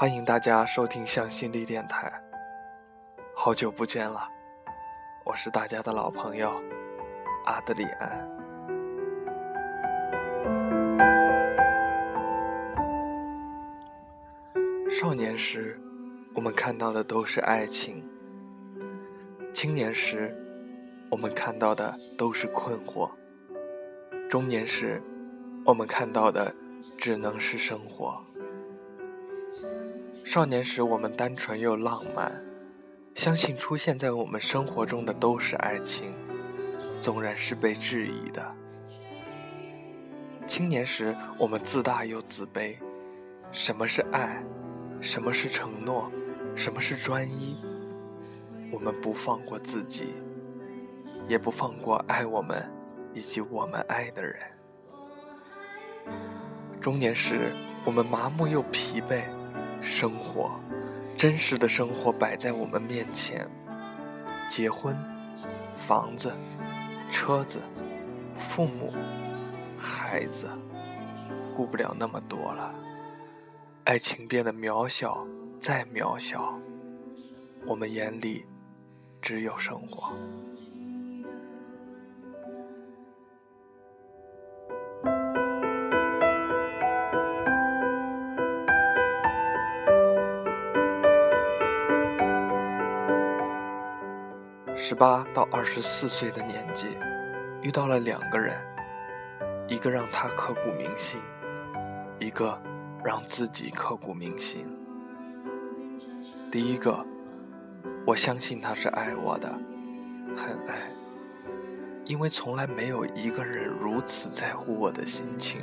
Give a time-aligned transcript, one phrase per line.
[0.00, 2.10] 欢迎大家收听向心力电台。
[3.36, 4.26] 好久不见了，
[5.26, 6.58] 我是大家的老朋友
[7.44, 8.26] 阿德里安。
[14.90, 15.78] 少年时，
[16.34, 18.02] 我们看到的都是爱情；
[19.52, 20.34] 青年时，
[21.10, 23.10] 我们看到的都是困惑；
[24.30, 25.02] 中年时，
[25.66, 26.54] 我们看到的
[26.96, 28.18] 只能是生活。
[30.30, 32.32] 少年时，我们单纯又浪漫，
[33.16, 36.14] 相信出现在我们生活中的都是爱情，
[37.00, 38.40] 纵然是被质疑的。
[40.46, 42.76] 青年时，我们自大又自卑，
[43.50, 44.40] 什么是爱？
[45.00, 46.08] 什么是承诺？
[46.54, 47.56] 什么是专一？
[48.70, 50.14] 我们不放过自己，
[51.26, 52.72] 也不放过爱我们
[53.12, 54.36] 以及我们爱的人。
[56.80, 57.52] 中年时，
[57.84, 59.24] 我们麻木又疲惫。
[59.80, 60.50] 生活，
[61.16, 63.48] 真实的生活摆在我们面前。
[64.48, 64.96] 结婚，
[65.76, 66.32] 房子，
[67.10, 67.60] 车子，
[68.36, 68.92] 父母，
[69.78, 70.48] 孩子，
[71.54, 72.74] 顾不了那么多了。
[73.84, 75.26] 爱情变得渺小，
[75.60, 76.58] 再渺小，
[77.64, 78.44] 我们眼里
[79.22, 80.12] 只有生活。
[94.90, 96.88] 十八到二十四岁的年纪，
[97.62, 98.56] 遇到了两个人，
[99.68, 101.20] 一个让他刻骨铭心，
[102.18, 102.60] 一个
[103.04, 104.66] 让自己刻骨铭心。
[106.50, 107.06] 第一个，
[108.04, 109.48] 我相信他是爱我的，
[110.36, 110.90] 很爱，
[112.04, 115.62] 因为从来没有一个人如此在乎我的心情，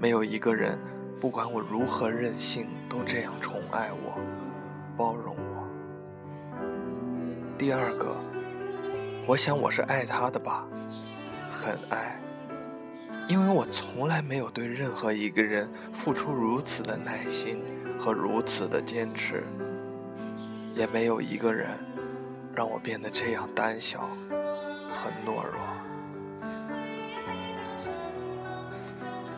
[0.00, 0.76] 没有一个人
[1.20, 4.18] 不管我如何任性都这样宠爱我，
[4.96, 5.36] 包容。
[7.56, 8.16] 第二个，
[9.26, 10.66] 我想我是爱他的吧，
[11.48, 12.20] 很爱，
[13.28, 17.62] 因为我从来没有对任何一个人付出如此的耐心
[17.98, 19.44] 和如此的坚持，
[20.74, 21.70] 也没有一个人
[22.52, 24.00] 让我变得这样胆小
[24.92, 25.60] 和懦弱。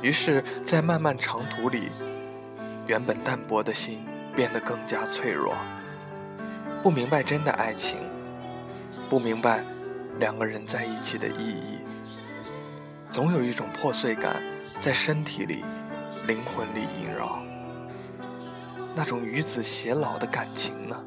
[0.01, 1.91] 于是，在漫漫长途里，
[2.87, 5.55] 原本淡薄的心变得更加脆弱。
[6.87, 7.99] 不明白真的爱情，
[9.11, 9.65] 不明白
[10.21, 11.81] 两个人在一起的意义，
[13.11, 14.41] 总有一种破碎感
[14.79, 15.65] 在身体里、
[16.29, 17.43] 灵魂里萦绕。
[18.95, 21.05] 那种与子偕老的感情呢？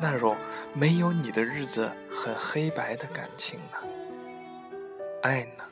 [0.00, 0.36] 那种
[0.74, 3.78] 没有你的日子很黑白的感情呢？
[5.22, 5.62] 爱呢？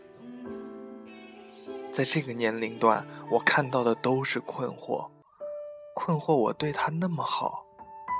[1.92, 5.08] 在这个年龄段，我看到的都是困惑，
[5.92, 7.66] 困惑我对他那么好。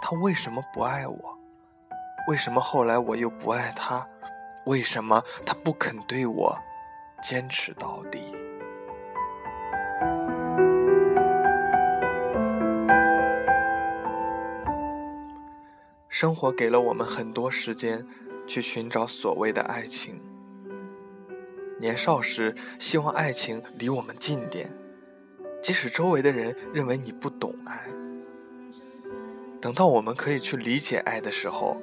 [0.03, 1.39] 他为什么不爱我？
[2.29, 4.07] 为什么后来我又不爱他？
[4.67, 6.59] 为什么他不肯对我
[7.23, 8.35] 坚持到底？
[16.09, 18.07] 生活给了我们很多时间
[18.47, 20.23] 去寻找所谓的爱情。
[21.79, 24.73] 年少时希望爱情离我们近点，
[25.61, 27.83] 即使周围的人认为你不懂爱。
[29.65, 31.79] 等到我们可以去理解爱的时候，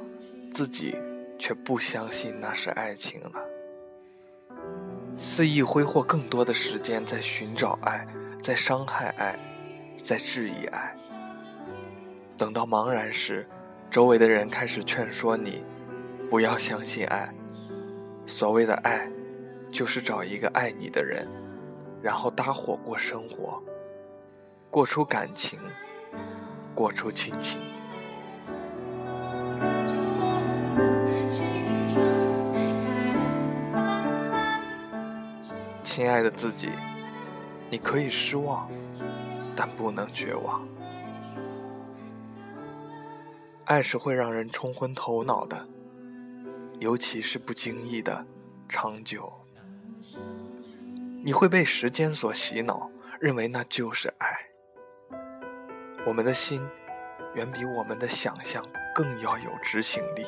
[0.54, 0.96] 自己
[1.40, 3.44] 却不相信那是爱情了。
[5.18, 8.06] 肆意挥霍更多的时间在寻找爱，
[8.40, 9.36] 在伤害爱，
[9.98, 10.96] 在质疑爱。
[12.38, 13.50] 等到茫然时，
[13.90, 15.64] 周围的人开始劝说你，
[16.30, 17.34] 不要相信爱。
[18.28, 19.12] 所谓的爱，
[19.72, 21.28] 就是找一个爱你的人，
[22.00, 23.60] 然后搭伙过生活，
[24.70, 25.58] 过出感情。
[26.74, 27.60] 过出亲情。
[35.84, 36.70] 亲爱的自己，
[37.70, 38.70] 你可以失望，
[39.56, 40.66] 但不能绝望。
[43.66, 45.68] 爱是会让人冲昏头脑的，
[46.80, 48.26] 尤其是不经意的
[48.70, 49.32] 长久。
[51.24, 52.90] 你会被时间所洗脑，
[53.20, 54.28] 认为那就是爱。
[56.04, 56.68] 我们的心，
[57.36, 60.26] 远比我们的想象更要有执行力。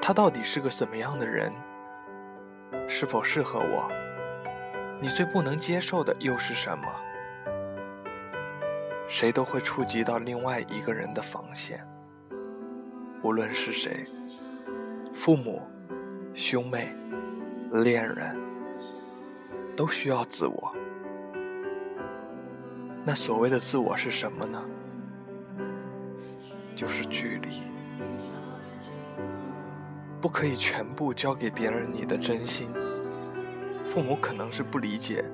[0.00, 1.52] 他到底是个什么样的人？
[2.88, 3.92] 是否适合我？
[5.00, 6.84] 你最不能接受的又是什么？
[9.06, 11.86] 谁都会触及到另外一个人的防线。
[13.22, 14.06] 无论是谁，
[15.12, 15.62] 父母、
[16.32, 16.96] 兄妹、
[17.70, 18.34] 恋人，
[19.76, 20.74] 都需要自我。
[23.04, 24.62] 那所谓的自我是什么呢？
[26.76, 27.62] 就是距离。
[30.20, 32.70] 不可以全部交给别人你的真心，
[33.86, 35.24] 父母可能是不理解，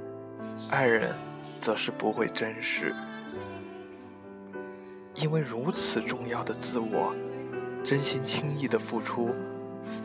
[0.70, 1.12] 爱人
[1.58, 2.94] 则是不会珍视，
[5.16, 7.12] 因为如此重要的自我，
[7.82, 9.34] 真心轻易的付出，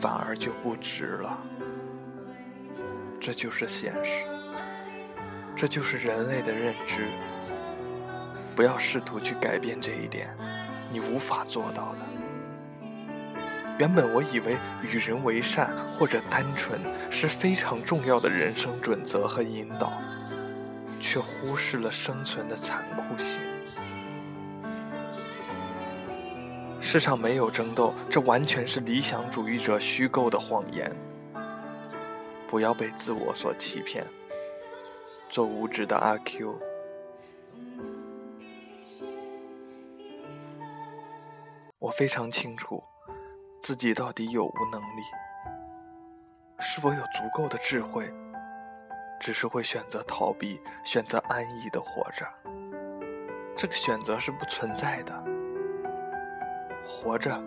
[0.00, 1.38] 反而就不值了。
[3.20, 4.24] 这就是现实，
[5.62, 7.08] 这就是人类的认知。
[8.56, 10.28] 不要试图去改变这一点，
[10.90, 12.00] 你无法做到的。
[13.78, 16.80] 原本我以为与人为善或者单纯
[17.12, 19.92] 是非常重要的人生准则和引导，
[20.98, 23.40] 却忽视了生存的残酷性。
[26.80, 30.90] 世上没有争斗，这完全是理想主义者虚构的谎言。
[32.48, 34.04] 不要被自我所欺骗，
[35.32, 36.54] 做无知的阿 Q。
[41.78, 42.84] 我非常清楚。
[43.58, 45.02] 自己到底有无能力？
[46.58, 48.12] 是否有足够的智慧？
[49.18, 52.26] 只是会选择逃避，选择安逸的活着。
[53.56, 55.24] 这个选择是不存在的。
[56.86, 57.42] 活着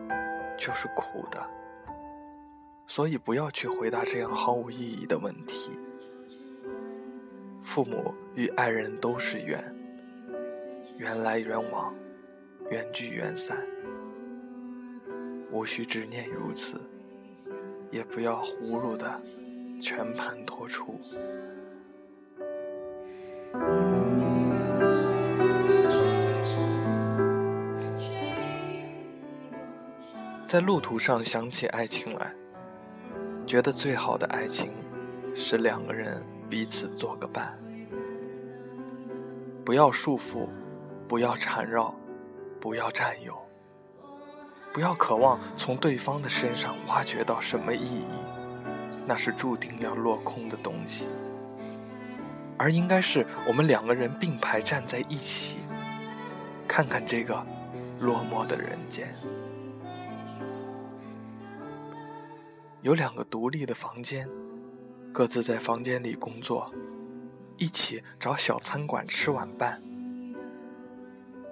[0.58, 1.40] 就是苦的，
[2.88, 5.78] 所以不要去回答这样毫无意义的问题。
[7.66, 9.76] 父母与爱人都是缘，
[10.98, 11.94] 缘来缘往，
[12.70, 13.58] 缘聚缘散。
[15.52, 16.80] 无需执念如此，
[17.90, 19.20] 也不要葫芦的
[19.82, 21.02] 全盘托出。
[30.48, 32.32] 在路途上想起爱情来，
[33.46, 34.72] 觉得最好的爱情
[35.36, 37.58] 是两个人彼此做个伴，
[39.66, 40.48] 不要束缚，
[41.08, 41.94] 不要缠绕，
[42.62, 43.36] 不要占有。
[44.72, 48.06] 不要渴望从对方的身上挖掘到什么意义，
[49.08, 51.10] 那是注定要落空的东西。
[52.58, 55.60] 而应该是我们两个人并排站在一起，
[56.68, 57.46] 看看这个
[58.00, 59.16] 落寞的人间。
[62.82, 64.30] 有两个独立的房间，
[65.16, 66.70] 各自在房间里工作，
[67.56, 69.82] 一起找小餐馆吃晚饭。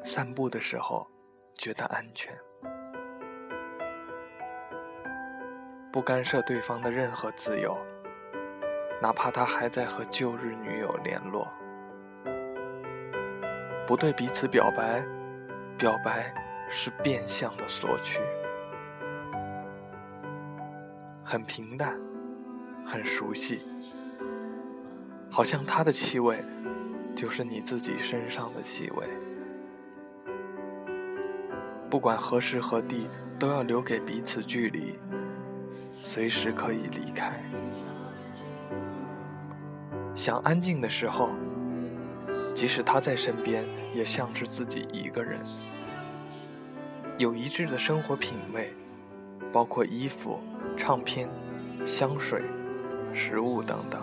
[0.03, 1.07] 散步的时候，
[1.55, 2.37] 觉得安全。
[5.93, 7.77] 不干涉对方的任何自由，
[9.01, 11.47] 哪怕他还在和旧日女友联络；
[13.87, 15.01] 不对彼此表白，
[15.77, 16.33] 表白
[16.69, 18.19] 是变相的索取。
[21.23, 21.97] 很平淡，
[22.85, 23.61] 很熟悉，
[25.29, 26.43] 好像他的气味
[27.15, 29.07] 就是你自己身上的气味。
[31.89, 33.07] 不管何时何地，
[33.37, 34.99] 都要留给彼此距离。
[36.01, 37.41] 随时可以离开。
[40.13, 41.29] 想安静的时候，
[42.53, 43.63] 即使他在身边，
[43.95, 45.39] 也像是自己一个人。
[47.17, 48.73] 有一致的生活品味，
[49.51, 50.39] 包括衣服、
[50.75, 51.29] 唱片、
[51.85, 52.43] 香水、
[53.13, 54.01] 食物等等，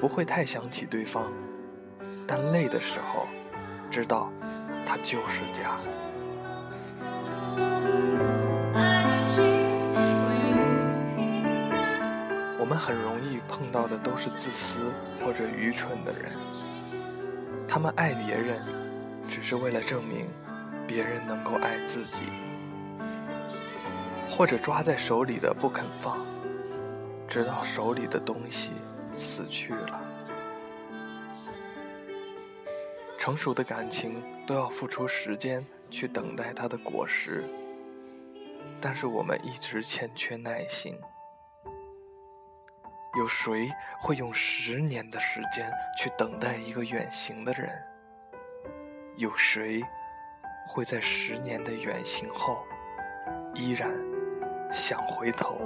[0.00, 1.32] 不会太想起对方，
[2.26, 3.26] 但累的时候，
[3.90, 4.30] 知道
[4.84, 5.76] 他就是家。
[12.58, 14.92] 我们很容易碰到的都是自私
[15.24, 16.32] 或者愚蠢的人，
[17.66, 18.60] 他们爱别人，
[19.26, 20.26] 只是为了证明
[20.86, 22.24] 别人能够爱自己，
[24.28, 26.18] 或者抓在手里的不肯放，
[27.28, 28.72] 直到手里的东西
[29.14, 30.00] 死去了。
[33.18, 37.44] 成熟的感情都要付出时间去等待它的果实，
[38.80, 40.98] 但是我们一直欠缺耐心。
[43.18, 43.68] 有谁
[44.00, 47.68] 会用十年的时间去等待一个远行的人？
[49.16, 49.82] 有谁
[50.66, 52.64] 会在十年的远行后，
[53.54, 53.90] 依然
[54.72, 55.58] 想回头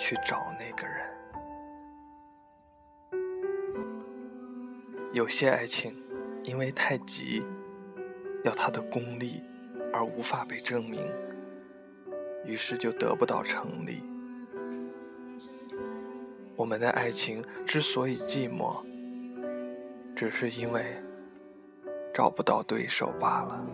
[0.00, 1.06] 去找那个人？
[5.12, 5.94] 有些爱情
[6.42, 7.44] 因为太急，
[8.42, 9.42] 要它的功利
[9.92, 11.06] 而无法被证明，
[12.46, 14.02] 于是就得不到成立。
[16.56, 18.82] 我们的爱情之所以寂寞，
[20.16, 20.96] 只是因为
[22.14, 23.66] 找不到对手罢了。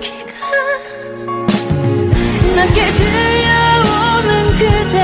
[0.00, 0.32] 기가
[2.56, 5.01] 낮게 들려오는 그대